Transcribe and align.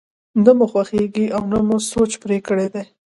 نه 0.43 0.51
مو 0.57 0.65
خوښېږي 0.71 1.25
او 1.35 1.43
نه 1.51 1.59
مو 1.67 1.77
سوچ 1.91 2.11
پرې 2.23 2.37
کړی 2.47 2.67
دی. 2.73 2.83